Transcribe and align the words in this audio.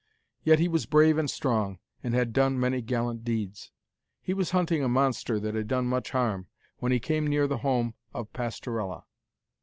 Yet 0.43 0.57
he 0.57 0.67
was 0.67 0.87
brave 0.87 1.19
and 1.19 1.29
strong, 1.29 1.77
and 2.01 2.15
had 2.15 2.33
done 2.33 2.59
many 2.59 2.81
gallant 2.81 3.23
deeds. 3.23 3.69
He 4.19 4.33
was 4.33 4.49
hunting 4.49 4.83
a 4.83 4.89
monster 4.89 5.39
that 5.39 5.53
had 5.53 5.67
done 5.67 5.85
much 5.85 6.09
harm, 6.09 6.47
when 6.79 6.91
he 6.91 6.99
came 6.99 7.27
near 7.27 7.45
the 7.45 7.59
home 7.59 7.93
of 8.11 8.33
Pastorella. 8.33 9.03